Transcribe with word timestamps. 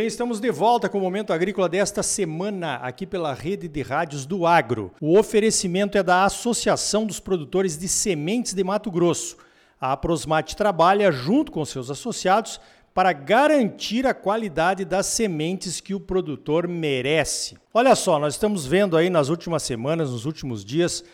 bem, 0.00 0.06
estamos 0.06 0.40
de 0.40 0.50
volta 0.50 0.88
com 0.88 0.96
o 0.96 1.00
Momento 1.02 1.30
Agrícola 1.30 1.68
desta 1.68 2.02
semana, 2.02 2.76
aqui 2.76 3.04
pela 3.04 3.34
rede 3.34 3.68
de 3.68 3.82
rádios 3.82 4.24
do 4.24 4.46
Agro. 4.46 4.94
O 4.98 5.18
oferecimento 5.18 5.98
é 5.98 6.02
da 6.02 6.24
Associação 6.24 7.04
dos 7.04 7.20
Produtores 7.20 7.76
de 7.76 7.86
Sementes 7.86 8.54
de 8.54 8.64
Mato 8.64 8.90
Grosso. 8.90 9.36
A 9.78 9.92
Aprosmate 9.92 10.56
trabalha 10.56 11.12
junto 11.12 11.52
com 11.52 11.62
seus 11.66 11.90
associados 11.90 12.58
para 12.94 13.12
garantir 13.12 14.06
a 14.06 14.14
qualidade 14.14 14.86
das 14.86 15.04
sementes 15.04 15.82
que 15.82 15.94
o 15.94 16.00
produtor 16.00 16.66
merece. 16.66 17.58
Olha 17.74 17.94
só, 17.94 18.18
nós 18.18 18.32
estamos 18.32 18.64
vendo 18.64 18.96
aí 18.96 19.10
nas 19.10 19.28
últimas 19.28 19.62
semanas, 19.64 20.10
nos 20.12 20.24
últimos 20.24 20.64
dias, 20.64 21.04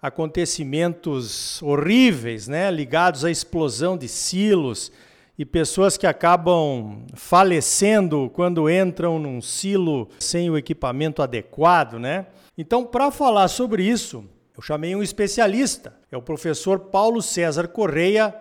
acontecimentos 0.00 1.60
horríveis, 1.64 2.46
né, 2.46 2.70
ligados 2.70 3.24
à 3.24 3.30
explosão 3.30 3.98
de 3.98 4.06
silos 4.06 4.92
e 5.38 5.44
pessoas 5.44 5.96
que 5.96 6.06
acabam 6.06 7.04
falecendo 7.14 8.30
quando 8.32 8.70
entram 8.70 9.18
num 9.18 9.40
silo 9.40 10.08
sem 10.18 10.48
o 10.48 10.56
equipamento 10.56 11.22
adequado, 11.22 11.98
né? 11.98 12.26
Então, 12.56 12.84
para 12.84 13.10
falar 13.10 13.48
sobre 13.48 13.84
isso, 13.84 14.24
eu 14.56 14.62
chamei 14.62 14.96
um 14.96 15.02
especialista, 15.02 15.94
é 16.10 16.16
o 16.16 16.22
professor 16.22 16.78
Paulo 16.78 17.20
César 17.20 17.68
Correia, 17.68 18.34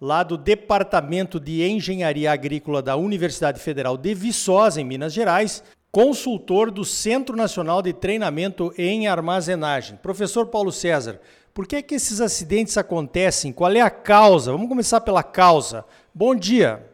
lá 0.00 0.22
do 0.22 0.38
Departamento 0.38 1.38
de 1.38 1.62
Engenharia 1.68 2.32
Agrícola 2.32 2.80
da 2.80 2.96
Universidade 2.96 3.60
Federal 3.60 3.96
de 3.96 4.14
Viçosa, 4.14 4.80
em 4.80 4.84
Minas 4.84 5.12
Gerais, 5.12 5.62
consultor 5.90 6.70
do 6.70 6.84
Centro 6.84 7.36
Nacional 7.36 7.82
de 7.82 7.92
Treinamento 7.92 8.72
em 8.78 9.08
Armazenagem. 9.08 9.98
Professor 10.00 10.46
Paulo 10.46 10.70
César, 10.70 11.20
por 11.58 11.66
que, 11.66 11.74
é 11.74 11.82
que 11.82 11.96
esses 11.96 12.20
acidentes 12.20 12.78
acontecem? 12.78 13.52
Qual 13.52 13.72
é 13.72 13.80
a 13.80 13.90
causa? 13.90 14.52
Vamos 14.52 14.68
começar 14.68 15.00
pela 15.00 15.24
causa. 15.24 15.84
Bom 16.14 16.32
dia. 16.32 16.86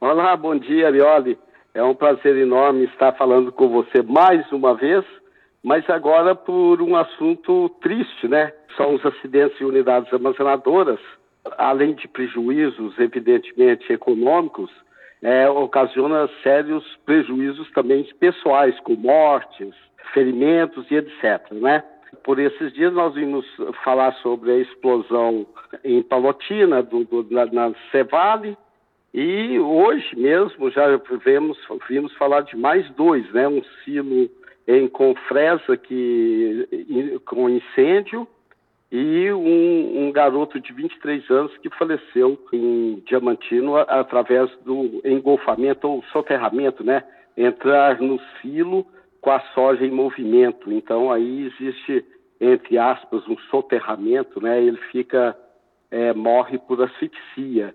Olá, 0.00 0.34
bom 0.34 0.56
dia, 0.56 0.86
Arioli. 0.86 1.38
É 1.74 1.82
um 1.82 1.94
prazer 1.94 2.34
enorme 2.38 2.86
estar 2.86 3.12
falando 3.12 3.52
com 3.52 3.68
você 3.68 4.00
mais 4.00 4.50
uma 4.50 4.74
vez, 4.74 5.04
mas 5.62 5.84
agora 5.90 6.34
por 6.34 6.80
um 6.80 6.96
assunto 6.96 7.68
triste, 7.82 8.26
né? 8.26 8.54
São 8.74 8.94
os 8.94 9.04
acidentes 9.04 9.58
de 9.58 9.66
unidades 9.66 10.10
armazenadoras 10.10 10.98
além 11.58 11.92
de 11.94 12.08
prejuízos, 12.08 12.98
evidentemente, 12.98 13.92
econômicos, 13.92 14.70
é, 15.20 15.46
ocasiona 15.46 16.26
sérios 16.42 16.82
prejuízos 17.04 17.70
também 17.72 18.02
pessoais, 18.18 18.80
com 18.80 18.94
mortes, 18.94 19.74
ferimentos 20.14 20.90
e 20.90 20.94
etc. 20.94 21.52
Né? 21.52 21.84
Por 22.26 22.40
esses 22.40 22.72
dias 22.72 22.92
nós 22.92 23.14
vimos 23.14 23.46
falar 23.84 24.12
sobre 24.14 24.50
a 24.50 24.58
explosão 24.58 25.46
em 25.84 26.02
Palotina, 26.02 26.82
do, 26.82 27.04
do, 27.04 27.24
na, 27.30 27.46
na 27.46 27.72
Cevale, 27.92 28.58
e 29.14 29.60
hoje 29.60 30.16
mesmo 30.16 30.68
já 30.72 30.86
vemos, 31.24 31.56
vimos 31.88 32.12
falar 32.14 32.40
de 32.40 32.56
mais 32.56 32.90
dois, 32.96 33.32
né? 33.32 33.46
um 33.46 33.62
silo 33.84 34.28
em 34.66 34.88
Confresa 34.88 35.76
que, 35.76 37.20
com 37.24 37.48
incêndio 37.48 38.26
e 38.90 39.30
um, 39.30 40.08
um, 40.08 40.10
garoto 40.10 40.58
de 40.58 40.72
23 40.72 41.30
anos 41.30 41.56
que 41.58 41.70
faleceu 41.70 42.36
em 42.52 43.04
Diamantino 43.06 43.76
através 43.76 44.50
do 44.64 45.00
engolfamento 45.04 45.88
ou 45.88 46.02
soterramento, 46.12 46.82
né? 46.82 47.04
Entrar 47.36 48.00
no 48.00 48.20
silo 48.42 48.84
com 49.20 49.30
a 49.32 49.40
soja 49.54 49.84
em 49.84 49.90
movimento. 49.90 50.72
Então 50.72 51.10
aí 51.10 51.46
existe, 51.46 52.04
entre 52.40 52.78
aspas, 52.78 53.26
um 53.28 53.36
soterramento, 53.50 54.40
né? 54.40 54.62
Ele 54.62 54.78
fica, 54.92 55.36
é, 55.90 56.12
morre 56.12 56.58
por 56.58 56.82
asfixia. 56.82 57.74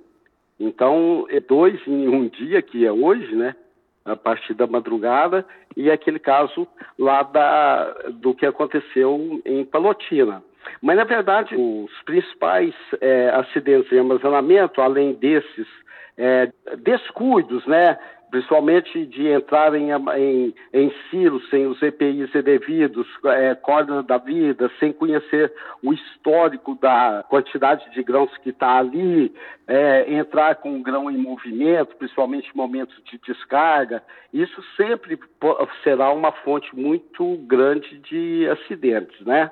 Então, 0.60 1.26
é 1.30 1.40
dois 1.40 1.80
em 1.88 2.08
um 2.08 2.28
dia, 2.28 2.62
que 2.62 2.86
é 2.86 2.92
hoje, 2.92 3.36
né? 3.36 3.56
A 4.04 4.16
partir 4.16 4.54
da 4.54 4.66
madrugada, 4.66 5.46
e 5.78 5.90
aquele 5.92 6.20
caso 6.20 6.68
lá 6.98 7.24
da, 7.24 7.92
do 8.14 8.34
que 8.34 8.46
aconteceu 8.46 9.42
em 9.46 9.64
Palotina. 9.64 10.44
Mas, 10.82 10.98
na 10.98 11.04
verdade, 11.04 11.56
os 11.56 11.92
principais 12.04 12.74
é, 13.00 13.30
acidentes 13.30 13.90
de 13.90 14.00
armazenamento, 14.00 14.82
além 14.82 15.14
desses 15.14 15.68
é, 16.18 16.52
descuidos, 16.78 17.66
né, 17.66 17.98
principalmente 18.32 19.06
de 19.06 19.28
entrar 19.28 19.76
em, 19.76 19.92
em, 19.92 20.56
em 20.74 20.94
silos 21.10 21.48
sem 21.50 21.68
os 21.68 21.82
EPIs 21.82 22.32
devidos, 22.32 23.06
é, 23.26 23.54
corda 23.54 24.02
da 24.02 24.18
vida, 24.18 24.72
sem 24.80 24.94
conhecer 24.94 25.54
o 25.84 25.94
histórico 25.94 26.76
da 26.76 27.26
quantidade 27.30 27.92
de 27.92 28.02
grãos 28.02 28.36
que 28.38 28.50
está 28.50 28.80
ali, 28.80 29.36
é, 29.68 30.14
entrar 30.14 30.56
com 30.56 30.78
o 30.78 30.82
grão 30.82 31.12
em 31.12 31.18
movimento, 31.18 31.98
principalmente 31.98 32.50
em 32.50 32.58
momentos 32.58 32.96
de 33.04 33.20
descarga, 33.20 34.02
isso 34.34 34.64
sempre 34.78 35.20
será 35.84 36.12
uma 36.14 36.32
fonte 36.32 36.74
muito 36.74 37.36
grande 37.46 38.00
de 38.00 38.48
acidentes, 38.48 39.20
né? 39.26 39.52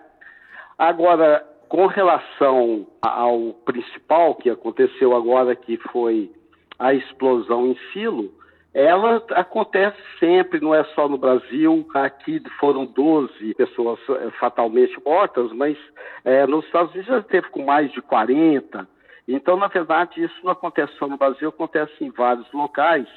Agora, 0.77 1.45
com 1.67 1.85
relação 1.85 2.87
ao 3.01 3.53
principal 3.65 4.35
que 4.35 4.49
aconteceu 4.49 5.13
agora, 5.13 5.53
que 5.53 5.75
foi 5.91 6.31
a 6.79 6.93
explosão 6.93 7.67
em 7.67 7.77
silo, 7.91 8.39
ela 8.73 9.23
acontece 9.31 9.97
sempre, 10.19 10.59
não 10.59 10.75
é 10.75 10.83
só 10.95 11.07
no 11.07 11.17
Brasil. 11.17 11.87
Aqui 11.93 12.41
foram 12.59 12.85
12 12.85 13.53
pessoas 13.55 13.99
eh, 14.09 14.29
fatalmente 14.39 14.95
mortas, 15.03 15.51
mas 15.53 15.77
é, 16.23 16.45
nos 16.45 16.65
Estados 16.65 16.93
Unidos 16.93 17.09
já 17.09 17.21
teve 17.23 17.49
com 17.49 17.63
mais 17.65 17.91
de 17.91 18.01
40. 18.01 18.87
Então, 19.27 19.57
na 19.57 19.67
verdade, 19.67 20.23
isso 20.23 20.35
não 20.43 20.51
acontece 20.51 20.93
só 20.97 21.07
no 21.07 21.17
Brasil, 21.17 21.49
acontece 21.49 21.93
em 22.03 22.11
vários 22.11 22.51
locais. 22.51 23.07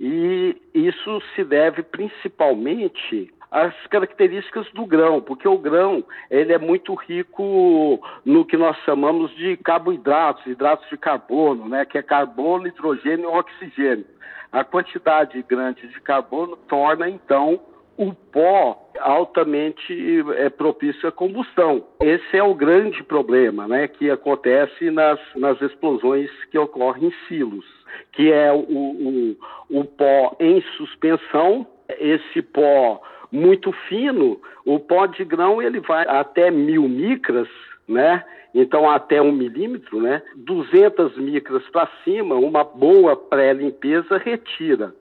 E 0.00 0.56
isso 0.72 1.20
se 1.34 1.44
deve 1.44 1.82
principalmente 1.82 3.32
as 3.50 3.74
características 3.86 4.70
do 4.72 4.84
grão, 4.84 5.20
porque 5.20 5.48
o 5.48 5.58
grão 5.58 6.04
ele 6.30 6.52
é 6.52 6.58
muito 6.58 6.94
rico 6.94 8.00
no 8.24 8.44
que 8.44 8.56
nós 8.56 8.76
chamamos 8.84 9.34
de 9.36 9.56
carboidratos, 9.56 10.46
hidratos 10.46 10.88
de 10.88 10.96
carbono, 10.96 11.68
né, 11.68 11.84
que 11.84 11.96
é 11.96 12.02
carbono, 12.02 12.66
hidrogênio 12.66 13.24
e 13.24 13.26
oxigênio. 13.26 14.06
A 14.52 14.64
quantidade 14.64 15.42
grande 15.42 15.86
de 15.88 16.00
carbono 16.00 16.56
torna 16.56 17.08
então 17.08 17.60
o 17.98 18.14
pó 18.14 18.90
altamente 19.00 20.24
é, 20.36 20.48
propício 20.48 21.08
à 21.08 21.12
combustão. 21.12 21.84
Esse 22.00 22.36
é 22.36 22.42
o 22.42 22.54
grande 22.54 23.02
problema 23.02 23.66
né, 23.66 23.88
que 23.88 24.08
acontece 24.08 24.90
nas, 24.90 25.18
nas 25.34 25.60
explosões 25.60 26.30
que 26.50 26.58
ocorrem 26.58 27.08
em 27.08 27.14
silos, 27.26 27.66
que 28.12 28.32
é 28.32 28.52
o, 28.52 28.58
o, 28.58 29.36
o 29.70 29.84
pó 29.84 30.36
em 30.38 30.62
suspensão, 30.76 31.66
esse 31.98 32.40
pó 32.40 33.02
muito 33.30 33.72
fino, 33.88 34.40
o 34.64 34.78
pó 34.78 35.06
de 35.06 35.24
grão 35.24 35.60
ele 35.60 35.80
vai 35.80 36.06
até 36.06 36.50
mil 36.50 36.88
micras, 36.88 37.48
né? 37.86 38.24
Então 38.54 38.88
até 38.88 39.20
um 39.20 39.32
milímetro, 39.32 40.00
né? 40.00 40.22
200 40.36 41.16
micras 41.18 41.62
para 41.70 41.88
cima, 42.04 42.34
uma 42.34 42.64
boa 42.64 43.16
pré-limpeza 43.16 44.16
retira. 44.18 44.94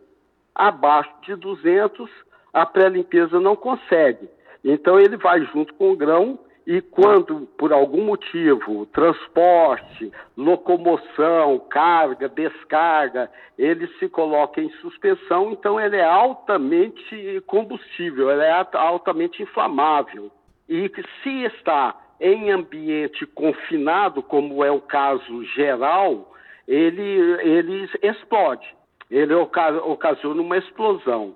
Abaixo 0.54 1.12
de 1.24 1.36
200, 1.36 2.10
a 2.54 2.66
pré-limpeza 2.66 3.40
não 3.40 3.56
consegue. 3.56 4.28
Então 4.64 5.00
ele 5.00 5.18
vai 5.18 5.42
junto 5.46 5.74
com 5.76 5.92
o 5.92 5.96
grão 5.96 6.40
e 6.68 6.82
quando, 6.82 7.48
por 7.58 7.72
algum 7.72 8.04
motivo, 8.04 8.86
transporte, 8.88 10.12
locomoção, 10.36 11.60
carga, 11.70 12.28
descarga, 12.28 13.32
ele 13.58 13.88
se 13.98 14.10
coloca 14.10 14.60
em 14.60 14.70
suspensão, 14.82 15.54
então 15.54 15.80
ele 15.80 15.96
é 15.96 16.04
altamente 16.04 17.42
combustível, 17.48 18.30
ele 18.30 18.44
é 18.44 18.68
altamente 18.74 19.42
inflamável. 19.42 20.30
E 20.68 20.92
se 21.24 21.46
está 21.46 21.96
em 22.20 22.52
ambiente 22.52 23.26
confinado, 23.28 24.22
como 24.22 24.62
é 24.62 24.70
o 24.70 24.82
caso 24.82 25.46
geral, 25.56 26.36
ele, 26.68 27.02
ele 27.44 27.90
explode, 28.04 28.68
ele 29.10 29.34
ocasiona 29.34 30.42
uma 30.42 30.58
explosão. 30.58 31.34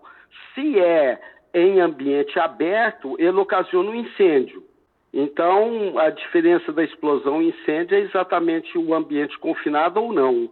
Se 0.54 0.78
é 0.78 1.22
em 1.54 1.80
ambiente 1.80 2.38
aberto, 2.38 3.16
ele 3.18 3.40
ocasiona 3.40 3.92
um 3.92 3.96
incêndio. 3.96 4.70
Então, 5.14 6.00
a 6.00 6.10
diferença 6.10 6.72
da 6.72 6.84
explosão 6.84 7.42
e 7.42 7.50
incêndio 7.50 7.98
é 7.98 8.02
exatamente 8.02 8.78
o 8.78 8.94
ambiente 8.94 9.38
confinado 9.40 10.02
ou 10.02 10.14
não. 10.14 10.50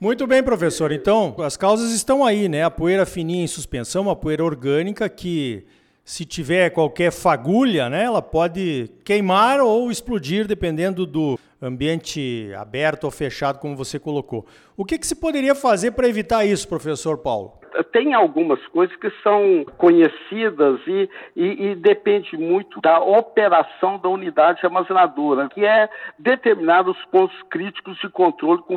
Muito 0.00 0.26
bem, 0.26 0.42
professor. 0.42 0.90
Então, 0.90 1.36
as 1.40 1.58
causas 1.58 1.92
estão 1.92 2.24
aí, 2.24 2.48
né? 2.48 2.64
A 2.64 2.70
poeira 2.70 3.04
fininha 3.04 3.44
em 3.44 3.46
suspensão, 3.46 4.04
uma 4.04 4.16
poeira 4.16 4.42
orgânica 4.42 5.06
que, 5.10 5.66
se 6.02 6.24
tiver 6.24 6.70
qualquer 6.70 7.12
fagulha, 7.12 7.90
né, 7.90 8.04
ela 8.04 8.22
pode 8.22 8.90
queimar 9.04 9.60
ou 9.60 9.90
explodir, 9.90 10.46
dependendo 10.46 11.04
do 11.04 11.38
ambiente 11.60 12.50
aberto 12.56 13.04
ou 13.04 13.10
fechado, 13.10 13.58
como 13.58 13.76
você 13.76 13.98
colocou. 13.98 14.46
O 14.74 14.86
que, 14.86 14.98
que 14.98 15.06
se 15.06 15.14
poderia 15.14 15.54
fazer 15.54 15.90
para 15.90 16.08
evitar 16.08 16.46
isso, 16.46 16.66
professor 16.66 17.18
Paulo? 17.18 17.59
Tem 17.92 18.14
algumas 18.14 18.64
coisas 18.68 18.94
que 18.96 19.10
são 19.22 19.64
conhecidas 19.76 20.80
e, 20.86 21.08
e, 21.36 21.70
e 21.70 21.74
depende 21.74 22.36
muito 22.36 22.80
da 22.80 23.00
operação 23.00 23.98
da 23.98 24.08
unidade 24.08 24.64
armazenadora, 24.64 25.48
que 25.48 25.64
é 25.64 25.88
determinar 26.18 26.88
os 26.88 27.02
pontos 27.06 27.40
críticos 27.50 27.98
de 27.98 28.08
controle 28.08 28.62
com, 28.62 28.76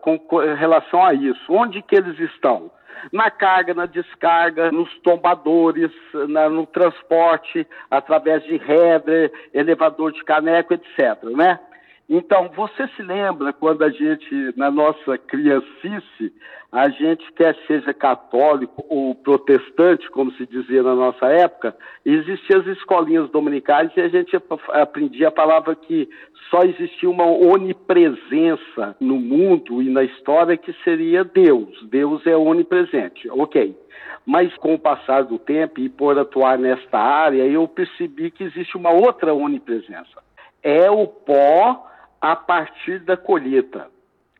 com, 0.00 0.18
com 0.18 0.38
relação 0.38 1.04
a 1.04 1.14
isso. 1.14 1.40
Onde 1.48 1.82
que 1.82 1.96
eles 1.96 2.18
estão? 2.18 2.70
na 3.10 3.30
carga, 3.30 3.74
na 3.74 3.86
descarga, 3.86 4.70
nos 4.70 4.88
tombadores, 5.00 5.90
na, 6.28 6.48
no 6.48 6.66
transporte, 6.66 7.66
através 7.90 8.44
de 8.44 8.54
header, 8.54 9.32
elevador 9.52 10.12
de 10.12 10.22
caneco, 10.22 10.74
etc. 10.74 11.24
Né? 11.24 11.58
Então, 12.14 12.50
você 12.54 12.86
se 12.88 13.02
lembra 13.02 13.54
quando 13.54 13.82
a 13.82 13.88
gente, 13.88 14.52
na 14.54 14.70
nossa 14.70 15.16
criancice, 15.16 16.30
a 16.70 16.90
gente, 16.90 17.24
quer 17.32 17.56
seja 17.66 17.94
católico 17.94 18.84
ou 18.90 19.14
protestante, 19.14 20.10
como 20.10 20.30
se 20.32 20.46
dizia 20.46 20.82
na 20.82 20.94
nossa 20.94 21.24
época, 21.28 21.74
existiam 22.04 22.60
as 22.60 22.66
escolinhas 22.66 23.30
dominicais 23.30 23.90
e 23.96 24.02
a 24.02 24.08
gente 24.08 24.38
aprendia 24.74 25.28
a 25.28 25.30
palavra 25.30 25.74
que 25.74 26.06
só 26.50 26.60
existia 26.64 27.08
uma 27.08 27.24
onipresença 27.24 28.94
no 29.00 29.16
mundo 29.16 29.80
e 29.80 29.88
na 29.88 30.04
história 30.04 30.54
que 30.54 30.74
seria 30.84 31.24
Deus. 31.24 31.82
Deus 31.84 32.26
é 32.26 32.36
onipresente, 32.36 33.26
ok. 33.30 33.74
Mas 34.26 34.54
com 34.58 34.74
o 34.74 34.78
passar 34.78 35.24
do 35.24 35.38
tempo 35.38 35.80
e 35.80 35.88
por 35.88 36.18
atuar 36.18 36.58
nesta 36.58 36.98
área, 36.98 37.42
eu 37.44 37.66
percebi 37.66 38.30
que 38.30 38.44
existe 38.44 38.76
uma 38.76 38.90
outra 38.90 39.32
onipresença. 39.32 40.22
É 40.62 40.90
o 40.90 41.06
pó 41.06 41.88
a 42.22 42.36
partir 42.36 43.00
da 43.00 43.16
colheita. 43.16 43.88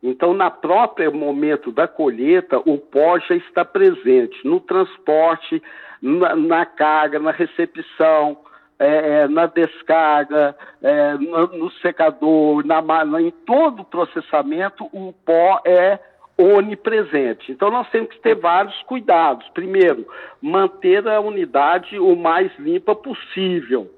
Então, 0.00 0.32
na 0.32 0.50
própria 0.50 1.10
momento 1.10 1.72
da 1.72 1.88
colheita, 1.88 2.58
o 2.58 2.78
pó 2.78 3.18
já 3.18 3.34
está 3.34 3.64
presente 3.64 4.36
no 4.46 4.60
transporte, 4.60 5.60
na, 6.00 6.34
na 6.36 6.64
carga, 6.64 7.18
na 7.18 7.32
recepção, 7.32 8.38
é, 8.78 9.22
é 9.22 9.28
na 9.28 9.46
descarga, 9.46 10.56
é, 10.80 11.14
no, 11.14 11.46
no, 11.58 11.70
secador, 11.72 12.64
na, 12.64 12.80
na, 13.04 13.20
em 13.20 13.30
todo 13.30 13.82
o 13.82 13.84
processamento, 13.84 14.88
o 14.92 15.12
pó 15.24 15.60
é 15.64 15.98
onipresente. 16.36 17.50
Então, 17.50 17.70
nós 17.70 17.88
temos 17.90 18.10
que 18.10 18.20
ter 18.20 18.36
vários 18.36 18.80
cuidados. 18.82 19.48
Primeiro, 19.50 20.06
manter 20.40 21.06
a 21.06 21.20
unidade 21.20 21.98
o 21.98 22.16
mais 22.16 22.50
limpa 22.58 22.94
possível. 22.94 23.88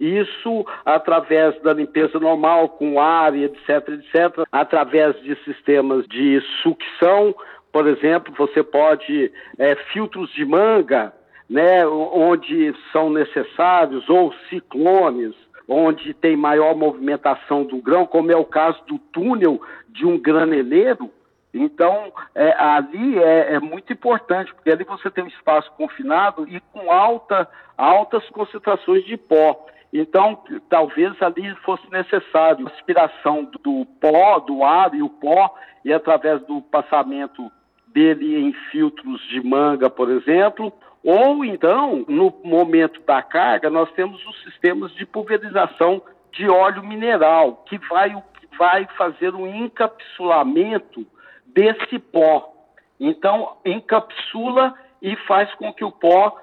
Isso 0.00 0.64
através 0.84 1.60
da 1.60 1.74
limpeza 1.74 2.18
normal, 2.18 2.70
com 2.70 2.98
ar 2.98 3.36
e 3.36 3.44
etc, 3.44 3.88
etc, 3.90 4.46
através 4.50 5.20
de 5.20 5.36
sistemas 5.44 6.08
de 6.08 6.40
sucção, 6.62 7.34
por 7.70 7.86
exemplo, 7.86 8.34
você 8.36 8.62
pode 8.62 9.30
é, 9.58 9.74
filtros 9.92 10.32
de 10.32 10.44
manga, 10.44 11.12
né, 11.48 11.86
onde 11.86 12.74
são 12.92 13.10
necessários, 13.10 14.08
ou 14.08 14.32
ciclones, 14.48 15.34
onde 15.68 16.14
tem 16.14 16.36
maior 16.36 16.74
movimentação 16.74 17.64
do 17.64 17.78
grão, 17.78 18.06
como 18.06 18.32
é 18.32 18.36
o 18.36 18.44
caso 18.44 18.82
do 18.86 18.98
túnel 18.98 19.60
de 19.88 20.04
um 20.04 20.18
graneleiro. 20.18 21.10
Então, 21.52 22.12
é, 22.34 22.52
ali 22.58 23.18
é, 23.18 23.54
é, 23.54 23.60
muito 23.60 23.92
importante, 23.92 24.54
porque 24.54 24.70
ali 24.70 24.84
você 24.84 25.10
tem 25.10 25.24
um 25.24 25.28
espaço 25.28 25.70
confinado 25.72 26.46
e 26.48 26.60
com 26.72 26.92
alta, 26.92 27.48
altas 27.76 28.28
concentrações 28.30 29.04
de 29.04 29.16
pó. 29.16 29.66
Então, 29.92 30.40
talvez 30.68 31.20
ali 31.20 31.52
fosse 31.56 31.90
necessário 31.90 32.68
aspiração 32.68 33.50
do 33.64 33.84
pó, 34.00 34.38
do 34.38 34.62
ar 34.62 34.94
e 34.94 35.02
o 35.02 35.08
pó, 35.08 35.52
e 35.84 35.92
através 35.92 36.40
do 36.42 36.62
passamento 36.62 37.50
dele 37.88 38.38
em 38.38 38.52
filtros 38.70 39.20
de 39.28 39.42
manga, 39.42 39.90
por 39.90 40.08
exemplo, 40.08 40.72
ou 41.02 41.44
então, 41.44 42.04
no 42.06 42.32
momento 42.44 43.00
da 43.00 43.22
carga, 43.22 43.68
nós 43.68 43.90
temos 43.92 44.24
os 44.26 44.42
sistemas 44.42 44.94
de 44.94 45.04
pulverização 45.04 46.00
de 46.30 46.48
óleo 46.48 46.84
mineral, 46.84 47.64
que 47.66 47.78
vai, 47.88 48.14
vai 48.56 48.86
fazer 48.96 49.34
um 49.34 49.46
encapsulamento 49.46 51.04
desse 51.54 51.98
pó. 51.98 52.52
Então, 52.98 53.56
encapsula 53.64 54.74
e 55.00 55.16
faz 55.26 55.52
com 55.54 55.72
que 55.72 55.84
o 55.84 55.90
pó 55.90 56.36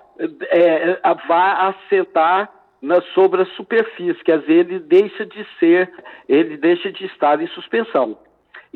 é, 0.50 1.00
vá 1.28 1.70
assentar 1.70 2.52
na, 2.82 3.02
sobre 3.14 3.42
a 3.42 3.46
superfície, 3.56 4.24
quer 4.24 4.40
dizer, 4.40 4.54
ele 4.54 4.80
deixa 4.80 5.26
de 5.26 5.46
ser, 5.60 5.92
ele 6.28 6.58
deixa 6.58 6.92
de 6.92 7.06
estar 7.06 7.42
em 7.42 7.48
suspensão. 7.48 8.18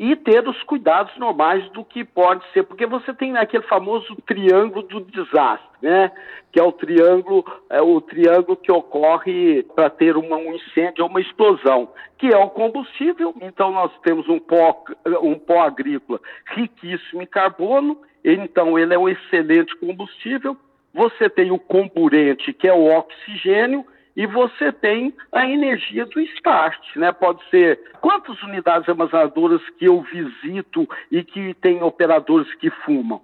E 0.02 0.16
ter 0.16 0.48
os 0.48 0.60
cuidados 0.64 1.16
normais 1.16 1.62
do 1.70 1.84
que 1.84 2.04
pode 2.04 2.44
ser, 2.52 2.64
porque 2.64 2.86
você 2.86 3.14
tem 3.14 3.36
aquele 3.36 3.62
famoso 3.68 4.16
triângulo 4.26 4.82
do 4.82 5.00
desastre, 5.02 5.68
né? 5.80 6.10
Que 6.50 6.58
é 6.58 6.62
o 6.64 6.72
triângulo, 6.72 7.44
é 7.70 7.80
o 7.80 8.00
triângulo 8.00 8.56
que 8.56 8.72
ocorre 8.72 9.62
para 9.76 9.88
ter 9.88 10.16
uma, 10.16 10.36
um 10.36 10.56
incêndio 10.56 11.04
ou 11.04 11.08
uma 11.08 11.20
explosão, 11.20 11.88
que 12.18 12.26
é 12.26 12.36
o 12.36 12.50
combustível. 12.50 13.32
Então 13.42 13.70
nós 13.70 13.92
temos 14.02 14.28
um 14.28 14.40
pó, 14.40 14.82
um 15.22 15.38
pó 15.38 15.62
agrícola 15.62 16.18
riquíssimo 16.46 17.22
em 17.22 17.26
carbono, 17.26 17.96
então 18.24 18.76
ele 18.76 18.94
é 18.94 18.98
um 18.98 19.08
excelente 19.08 19.76
combustível 19.76 20.56
você 20.94 21.28
tem 21.30 21.50
o 21.50 21.58
comburente, 21.58 22.52
que 22.52 22.68
é 22.68 22.72
o 22.72 22.84
oxigênio, 22.84 23.86
e 24.16 24.26
você 24.26 24.72
tem 24.72 25.14
a 25.32 25.46
energia 25.46 26.06
do 26.06 26.20
start, 26.20 26.96
né? 26.96 27.12
Pode 27.12 27.42
ser 27.50 27.80
quantas 28.00 28.40
unidades 28.42 28.88
armazenadoras 28.88 29.62
que 29.78 29.86
eu 29.86 30.02
visito 30.02 30.88
e 31.10 31.22
que 31.24 31.54
tem 31.54 31.82
operadores 31.82 32.52
que 32.56 32.70
fumam? 32.70 33.20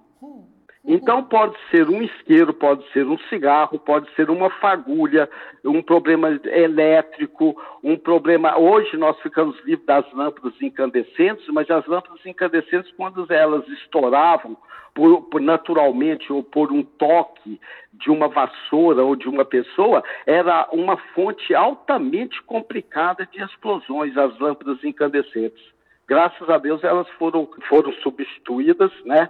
Então 0.91 1.23
pode 1.23 1.55
ser 1.71 1.87
um 1.87 2.01
isqueiro, 2.01 2.55
pode 2.55 2.83
ser 2.93 3.07
um 3.07 3.19
cigarro, 3.29 3.79
pode 3.79 4.11
ser 4.15 4.31
uma 4.31 4.49
fagulha, 4.49 5.29
um 5.63 5.83
problema 5.83 6.41
elétrico, 6.47 7.55
um 7.85 7.95
problema. 7.95 8.57
Hoje 8.57 8.97
nós 8.97 9.21
ficamos 9.21 9.55
livres 9.67 9.85
das 9.85 10.11
lâmpadas 10.15 10.55
incandescentes, 10.63 11.47
mas 11.49 11.71
as 11.71 11.87
lâmpadas 11.87 12.25
incandescentes, 12.25 12.91
quando 12.97 13.31
elas 13.31 13.69
estouravam, 13.69 14.57
por, 14.95 15.25
por, 15.25 15.43
naturalmente 15.43 16.33
ou 16.33 16.43
por 16.43 16.73
um 16.73 16.83
toque 16.83 17.61
de 17.93 18.11
uma 18.11 18.27
vassoura 18.27 19.05
ou 19.05 19.15
de 19.15 19.29
uma 19.29 19.45
pessoa, 19.45 20.03
era 20.25 20.71
uma 20.73 20.97
fonte 21.15 21.55
altamente 21.55 22.43
complicada 22.45 23.29
de 23.31 23.43
explosões, 23.43 24.17
as 24.17 24.39
lâmpadas 24.39 24.83
incandescentes. 24.83 25.63
Graças 26.09 26.49
a 26.49 26.57
Deus 26.57 26.83
elas 26.83 27.07
foram, 27.19 27.47
foram 27.69 27.93
substituídas, 28.03 28.91
né? 29.05 29.29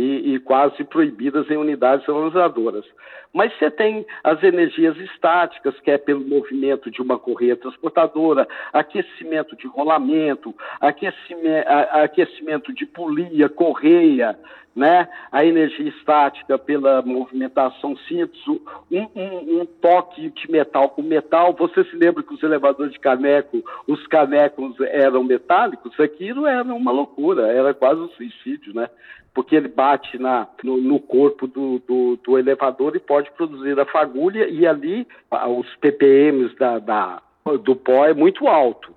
E, 0.00 0.34
e 0.34 0.38
quase 0.40 0.82
proibidas 0.82 1.50
em 1.50 1.56
unidades 1.58 2.08
organizadoras. 2.08 2.86
Mas 3.34 3.56
você 3.58 3.70
tem 3.70 4.06
as 4.24 4.42
energias 4.42 4.96
estáticas, 4.96 5.78
que 5.80 5.90
é 5.90 5.98
pelo 5.98 6.26
movimento 6.26 6.90
de 6.90 7.02
uma 7.02 7.18
correia 7.18 7.54
transportadora, 7.54 8.48
aquecimento 8.72 9.54
de 9.56 9.66
rolamento, 9.66 10.54
aquecimento, 10.80 11.68
aquecimento 11.92 12.72
de 12.72 12.86
polia, 12.86 13.48
correia, 13.48 14.36
né? 14.74 15.08
a 15.30 15.44
energia 15.44 15.88
estática 15.88 16.58
pela 16.58 17.02
movimentação 17.02 17.96
simples, 18.08 18.40
um, 18.48 18.60
um, 18.90 19.60
um, 19.60 19.66
toque 19.80 20.30
de 20.30 20.50
metal 20.50 20.90
com 20.90 21.02
metal. 21.02 21.54
Você 21.58 21.84
se 21.84 21.96
lembra 21.96 22.22
que 22.22 22.34
os 22.34 22.42
elevadores 22.42 22.92
de 22.92 23.00
caneco, 23.00 23.62
os 23.86 24.06
canecos 24.06 24.76
eram 24.80 25.24
metálicos? 25.24 25.98
Aquilo 25.98 26.46
era 26.46 26.72
uma 26.72 26.92
loucura, 26.92 27.48
era 27.52 27.74
quase 27.74 28.00
um 28.00 28.08
suicídio, 28.10 28.74
né? 28.74 28.88
porque 29.32 29.54
ele 29.54 29.68
bate 29.68 30.18
na, 30.18 30.48
no, 30.62 30.76
no 30.76 30.98
corpo 30.98 31.46
do, 31.46 31.78
do, 31.86 32.16
do, 32.16 32.38
elevador 32.38 32.96
e 32.96 33.00
pode 33.00 33.30
produzir 33.32 33.78
a 33.78 33.86
fagulha, 33.86 34.48
e 34.48 34.66
ali 34.66 35.06
os 35.30 35.68
ppms 35.76 36.54
da, 36.56 36.78
da, 36.78 37.22
do 37.62 37.76
pó 37.76 38.06
é 38.06 38.14
muito 38.14 38.48
alto. 38.48 38.92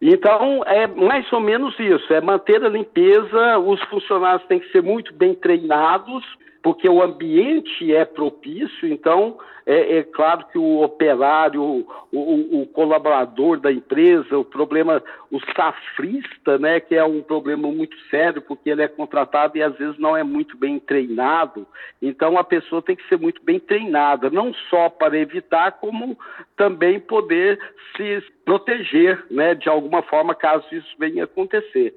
Então, 0.00 0.62
é 0.66 0.86
mais 0.86 1.30
ou 1.32 1.40
menos 1.40 1.78
isso, 1.78 2.12
é 2.12 2.20
manter 2.20 2.62
a 2.64 2.68
limpeza, 2.68 3.58
os 3.58 3.82
funcionários 3.84 4.46
têm 4.46 4.60
que 4.60 4.70
ser 4.70 4.82
muito 4.82 5.14
bem 5.14 5.34
treinados, 5.34 6.24
porque 6.64 6.88
o 6.88 7.02
ambiente 7.02 7.94
é 7.94 8.06
propício, 8.06 8.88
então 8.88 9.36
é, 9.66 9.98
é 9.98 10.02
claro 10.02 10.46
que 10.50 10.56
o 10.56 10.82
operário, 10.82 11.62
o, 11.62 11.86
o, 12.10 12.62
o, 12.62 12.66
colaborador 12.68 13.60
da 13.60 13.70
empresa, 13.70 14.38
o 14.38 14.46
problema, 14.46 15.02
o 15.30 15.38
safrista, 15.54 16.58
né, 16.58 16.80
que 16.80 16.94
é 16.94 17.04
um 17.04 17.20
problema 17.20 17.68
muito 17.70 17.94
sério, 18.08 18.40
porque 18.40 18.70
ele 18.70 18.80
é 18.80 18.88
contratado 18.88 19.58
e 19.58 19.62
às 19.62 19.76
vezes 19.76 19.98
não 19.98 20.16
é 20.16 20.22
muito 20.22 20.56
bem 20.56 20.80
treinado, 20.80 21.66
então 22.00 22.38
a 22.38 22.42
pessoa 22.42 22.80
tem 22.80 22.96
que 22.96 23.06
ser 23.10 23.18
muito 23.18 23.44
bem 23.44 23.60
treinada, 23.60 24.30
não 24.30 24.54
só 24.70 24.88
para 24.88 25.18
evitar, 25.18 25.72
como 25.72 26.18
também 26.56 26.98
poder 26.98 27.60
se 27.94 28.22
proteger, 28.42 29.22
né, 29.30 29.54
de 29.54 29.68
alguma 29.68 30.00
forma, 30.00 30.34
caso 30.34 30.64
isso 30.72 30.96
venha 30.98 31.24
acontecer. 31.24 31.94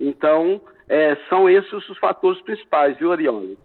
Então, 0.00 0.62
é, 0.88 1.14
são 1.28 1.46
esses 1.50 1.70
os 1.90 1.98
fatores 1.98 2.40
principais, 2.40 2.96
viu, 2.96 3.12
Ariane? 3.12 3.58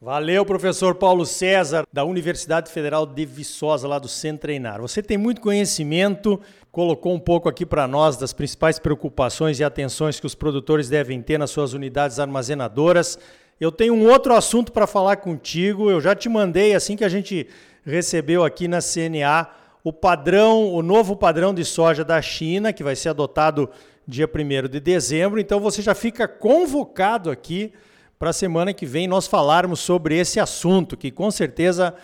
Valeu, 0.00 0.46
professor 0.46 0.94
Paulo 0.94 1.26
César, 1.26 1.84
da 1.92 2.04
Universidade 2.04 2.70
Federal 2.70 3.04
de 3.04 3.26
Viçosa, 3.26 3.88
lá 3.88 3.98
do 3.98 4.06
Centro 4.06 4.42
Treinar. 4.42 4.80
Você 4.80 5.02
tem 5.02 5.18
muito 5.18 5.40
conhecimento, 5.40 6.40
colocou 6.70 7.12
um 7.12 7.18
pouco 7.18 7.48
aqui 7.48 7.66
para 7.66 7.88
nós 7.88 8.16
das 8.16 8.32
principais 8.32 8.78
preocupações 8.78 9.58
e 9.58 9.64
atenções 9.64 10.20
que 10.20 10.26
os 10.26 10.36
produtores 10.36 10.88
devem 10.88 11.20
ter 11.20 11.36
nas 11.36 11.50
suas 11.50 11.72
unidades 11.72 12.20
armazenadoras. 12.20 13.18
Eu 13.60 13.72
tenho 13.72 13.92
um 13.92 14.08
outro 14.08 14.36
assunto 14.36 14.70
para 14.70 14.86
falar 14.86 15.16
contigo. 15.16 15.90
Eu 15.90 16.00
já 16.00 16.14
te 16.14 16.28
mandei 16.28 16.76
assim 16.76 16.94
que 16.94 17.04
a 17.04 17.08
gente 17.08 17.48
recebeu 17.84 18.44
aqui 18.44 18.68
na 18.68 18.78
CNA 18.78 19.48
o 19.82 19.92
padrão, 19.92 20.72
o 20.72 20.80
novo 20.80 21.16
padrão 21.16 21.52
de 21.52 21.64
soja 21.64 22.04
da 22.04 22.22
China, 22.22 22.72
que 22.72 22.84
vai 22.84 22.94
ser 22.94 23.08
adotado 23.08 23.68
dia 24.06 24.30
1 24.32 24.68
de 24.68 24.78
dezembro. 24.78 25.40
Então 25.40 25.58
você 25.58 25.82
já 25.82 25.92
fica 25.92 26.28
convocado 26.28 27.32
aqui 27.32 27.72
para 28.18 28.30
a 28.30 28.32
semana 28.32 28.74
que 28.74 28.84
vem 28.84 29.06
nós 29.06 29.26
falarmos 29.26 29.78
sobre 29.80 30.18
esse 30.18 30.40
assunto, 30.40 30.96
que 30.96 31.10
com 31.10 31.30
certeza 31.30 31.94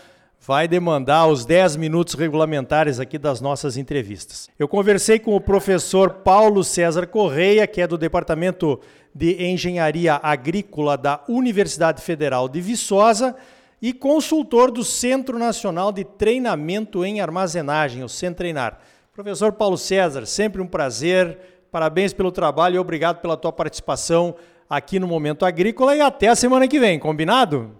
vai 0.46 0.68
demandar 0.68 1.26
os 1.26 1.44
10 1.44 1.76
minutos 1.76 2.14
regulamentares 2.14 3.00
aqui 3.00 3.18
das 3.18 3.40
nossas 3.40 3.76
entrevistas. 3.76 4.48
Eu 4.58 4.68
conversei 4.68 5.18
com 5.18 5.34
o 5.34 5.40
professor 5.40 6.10
Paulo 6.10 6.62
César 6.62 7.06
Correia, 7.06 7.66
que 7.66 7.80
é 7.80 7.86
do 7.86 7.98
Departamento 7.98 8.78
de 9.14 9.42
Engenharia 9.44 10.20
Agrícola 10.22 10.96
da 10.96 11.20
Universidade 11.28 12.02
Federal 12.02 12.48
de 12.48 12.60
Viçosa 12.60 13.34
e 13.80 13.92
consultor 13.92 14.70
do 14.70 14.84
Centro 14.84 15.38
Nacional 15.38 15.90
de 15.90 16.04
Treinamento 16.04 17.04
em 17.04 17.20
Armazenagem, 17.20 18.04
o 18.04 18.08
Centreinar. 18.08 18.78
Professor 19.12 19.52
Paulo 19.52 19.78
César, 19.78 20.26
sempre 20.26 20.60
um 20.60 20.66
prazer. 20.66 21.38
Parabéns 21.72 22.12
pelo 22.12 22.30
trabalho 22.30 22.76
e 22.76 22.78
obrigado 22.78 23.20
pela 23.20 23.36
tua 23.36 23.52
participação 23.52 24.36
aqui 24.68 24.98
no 24.98 25.06
Momento 25.06 25.44
Agrícola 25.44 25.96
e 25.96 26.00
até 26.00 26.28
a 26.28 26.36
semana 26.36 26.68
que 26.68 26.78
vem, 26.78 26.98
combinado? 26.98 27.70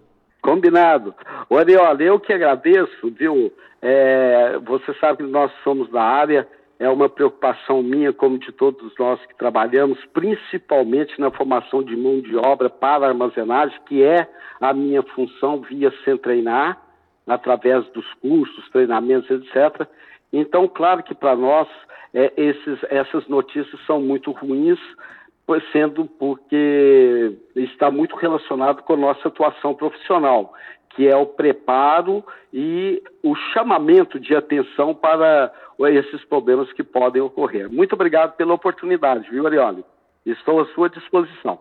Combinado. 0.43 1.15
Olha, 1.49 2.03
eu 2.03 2.21
que 2.21 2.33
agradeço, 2.33 3.11
viu? 3.19 3.53
É, 3.81 4.59
você 4.65 4.95
sabe 4.95 5.25
que 5.25 5.31
nós 5.31 5.53
somos 5.63 5.91
da 5.91 6.03
área, 6.03 6.47
é 6.79 6.89
uma 6.89 7.09
preocupação 7.09 7.83
minha, 7.83 8.13
como 8.13 8.39
de 8.39 8.53
todos 8.53 8.93
nós 8.99 9.25
que 9.27 9.35
trabalhamos, 9.37 9.99
principalmente 10.13 11.19
na 11.21 11.31
formação 11.31 11.83
de 11.83 11.97
mão 11.97 12.21
de 12.21 12.37
obra 12.37 12.69
para 12.69 13.07
armazenagem, 13.07 13.79
que 13.87 14.03
é 14.03 14.29
a 14.61 14.73
minha 14.73 15.03
função 15.03 15.61
via 15.63 15.93
sem 16.05 16.17
treinar, 16.17 16.81
através 17.27 17.87
dos 17.89 18.07
cursos, 18.15 18.69
treinamentos, 18.71 19.31
etc. 19.31 19.87
Então, 20.33 20.69
claro 20.69 21.03
que 21.03 21.15
para 21.15 21.37
nós 21.37 21.69
é, 22.13 22.33
esses, 22.37 22.79
essas 22.91 23.27
notícias 23.29 23.81
são 23.87 24.01
muito 24.01 24.31
ruins, 24.31 24.79
sendo 25.73 26.07
porque 26.07 27.37
está 27.55 27.91
muito 27.91 28.17
relacionado 28.17 28.83
com 28.83 28.95
a 28.95 28.97
nossa 28.97 29.29
atuação 29.29 29.75
profissional, 29.75 30.55
que 30.91 31.07
é 31.09 31.17
o 31.17 31.27
preparo 31.27 32.25
e 32.53 33.03
o 33.23 33.35
chamamento 33.53 34.19
de 34.19 34.35
atenção 34.35 34.95
para 34.95 35.53
esses 35.91 36.25
problemas 36.25 36.73
que 36.73 36.83
podem 36.83 37.21
ocorrer. 37.21 37.71
Muito 37.71 37.95
obrigado 37.95 38.37
pela 38.37 38.55
oportunidade, 38.55 39.29
viu, 39.31 39.47
Arioli? 39.47 39.85
Estou 40.25 40.61
à 40.61 40.67
sua 40.67 40.89
disposição. 40.89 41.59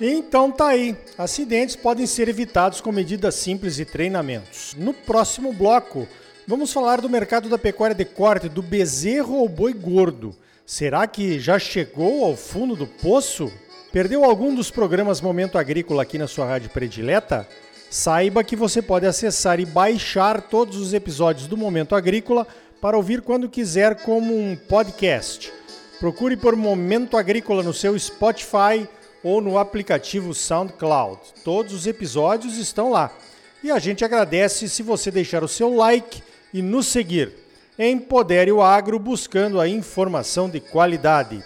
Então 0.00 0.50
tá 0.50 0.68
aí. 0.68 0.96
Acidentes 1.16 1.76
podem 1.76 2.06
ser 2.06 2.28
evitados 2.28 2.80
com 2.80 2.90
medidas 2.90 3.36
simples 3.36 3.78
e 3.78 3.84
treinamentos. 3.84 4.74
No 4.74 4.92
próximo 4.92 5.52
bloco, 5.52 6.08
Vamos 6.46 6.72
falar 6.72 7.00
do 7.00 7.08
mercado 7.08 7.48
da 7.48 7.56
pecuária 7.56 7.94
de 7.94 8.04
corte, 8.04 8.48
do 8.48 8.62
bezerro 8.62 9.38
ao 9.38 9.48
boi 9.48 9.72
gordo. 9.72 10.34
Será 10.66 11.06
que 11.06 11.38
já 11.38 11.56
chegou 11.56 12.24
ao 12.24 12.36
fundo 12.36 12.74
do 12.74 12.84
poço? 12.84 13.52
Perdeu 13.92 14.24
algum 14.24 14.52
dos 14.52 14.68
programas 14.68 15.20
Momento 15.20 15.56
Agrícola 15.56 16.02
aqui 16.02 16.18
na 16.18 16.26
sua 16.26 16.44
rádio 16.44 16.68
predileta? 16.70 17.46
Saiba 17.88 18.42
que 18.42 18.56
você 18.56 18.82
pode 18.82 19.06
acessar 19.06 19.60
e 19.60 19.66
baixar 19.66 20.42
todos 20.42 20.78
os 20.78 20.92
episódios 20.92 21.46
do 21.46 21.56
Momento 21.56 21.94
Agrícola 21.94 22.44
para 22.80 22.96
ouvir 22.96 23.22
quando 23.22 23.48
quiser 23.48 24.02
como 24.02 24.36
um 24.36 24.56
podcast. 24.56 25.52
Procure 26.00 26.36
por 26.36 26.56
Momento 26.56 27.16
Agrícola 27.16 27.62
no 27.62 27.72
seu 27.72 27.96
Spotify 27.96 28.88
ou 29.22 29.40
no 29.40 29.58
aplicativo 29.58 30.34
SoundCloud. 30.34 31.20
Todos 31.44 31.72
os 31.72 31.86
episódios 31.86 32.58
estão 32.58 32.90
lá. 32.90 33.12
E 33.62 33.70
a 33.70 33.78
gente 33.78 34.04
agradece 34.04 34.68
se 34.68 34.82
você 34.82 35.08
deixar 35.08 35.44
o 35.44 35.48
seu 35.48 35.72
like 35.72 36.20
e 36.52 36.60
nos 36.60 36.86
seguir. 36.86 37.32
Empodere 37.78 38.52
o 38.52 38.62
Agro 38.62 38.98
buscando 38.98 39.60
a 39.60 39.68
informação 39.68 40.48
de 40.48 40.60
qualidade. 40.60 41.42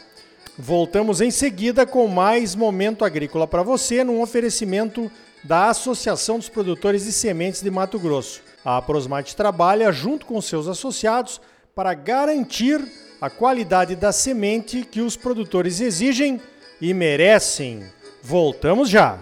Voltamos 0.59 1.21
em 1.21 1.31
seguida 1.31 1.87
com 1.87 2.09
mais 2.09 2.55
momento 2.55 3.05
agrícola 3.05 3.47
para 3.47 3.63
você, 3.63 4.03
num 4.03 4.21
oferecimento 4.21 5.11
da 5.45 5.69
Associação 5.69 6.39
dos 6.39 6.49
Produtores 6.49 7.05
de 7.05 7.13
Sementes 7.13 7.63
de 7.63 7.71
Mato 7.71 7.99
Grosso. 7.99 8.43
A 8.65 8.81
Prosmate 8.83 9.37
trabalha 9.37 9.93
junto 9.93 10.27
com 10.27 10.41
seus 10.41 10.67
associados 10.67 11.41
para 11.75 11.95
garantir 11.95 12.81
a 13.21 13.31
qualidade 13.31 13.95
da 13.95 14.13
semente 14.13 14.83
que 14.83 15.01
os 15.01 15.17
produtores 15.17 15.81
exigem 15.81 16.41
e 16.81 16.93
merecem. 16.93 17.85
Voltamos 18.23 18.89
já! 18.89 19.19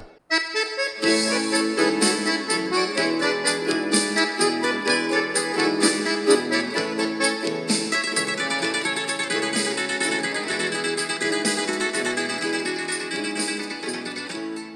Música 1.03 1.54